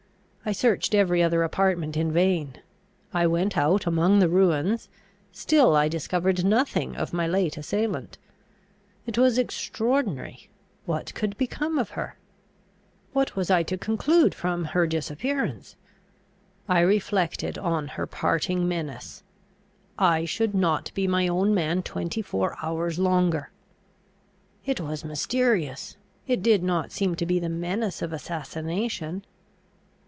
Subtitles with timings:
[0.43, 2.55] I searched every other apartment in vain.
[3.13, 4.89] I went out among the ruins;
[5.31, 8.17] still I discovered nothing of my late assailant.
[9.05, 10.49] It was extraordinary:
[10.85, 12.17] what could be become of her?
[13.13, 15.75] what was I to conclude from her disappearance!
[16.67, 19.21] I reflected on her parting menace,
[19.99, 23.51] "I should not be my own man twenty four hours longer."
[24.65, 25.97] It was mysterious!
[26.25, 29.23] it did not seem to be the menace of assassination.